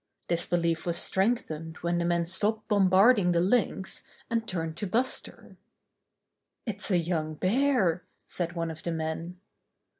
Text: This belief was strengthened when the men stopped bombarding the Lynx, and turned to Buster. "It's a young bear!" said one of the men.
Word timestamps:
This 0.29 0.47
belief 0.47 0.87
was 0.87 0.97
strengthened 0.97 1.77
when 1.83 1.99
the 1.99 2.05
men 2.05 2.25
stopped 2.25 2.67
bombarding 2.67 3.33
the 3.33 3.39
Lynx, 3.39 4.01
and 4.31 4.47
turned 4.47 4.75
to 4.77 4.87
Buster. 4.87 5.57
"It's 6.65 6.89
a 6.89 6.97
young 6.97 7.35
bear!" 7.35 8.03
said 8.25 8.53
one 8.53 8.71
of 8.71 8.81
the 8.81 8.91
men. 8.91 9.39